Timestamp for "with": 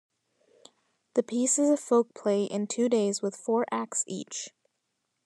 3.21-3.35